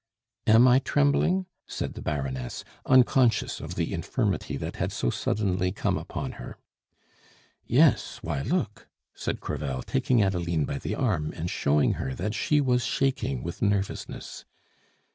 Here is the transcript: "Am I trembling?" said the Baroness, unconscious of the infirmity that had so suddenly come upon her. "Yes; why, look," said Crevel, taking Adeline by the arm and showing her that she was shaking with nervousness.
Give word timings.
"Am 0.47 0.67
I 0.67 0.79
trembling?" 0.79 1.45
said 1.67 1.93
the 1.93 2.01
Baroness, 2.01 2.63
unconscious 2.87 3.59
of 3.59 3.75
the 3.75 3.93
infirmity 3.93 4.57
that 4.57 4.77
had 4.77 4.91
so 4.91 5.11
suddenly 5.11 5.71
come 5.71 5.95
upon 5.95 6.31
her. 6.41 6.57
"Yes; 7.67 8.17
why, 8.23 8.41
look," 8.41 8.87
said 9.13 9.41
Crevel, 9.41 9.83
taking 9.83 10.23
Adeline 10.23 10.65
by 10.65 10.79
the 10.79 10.95
arm 10.95 11.31
and 11.35 11.51
showing 11.51 11.93
her 12.01 12.15
that 12.15 12.33
she 12.33 12.59
was 12.59 12.83
shaking 12.83 13.43
with 13.43 13.61
nervousness. 13.61 14.43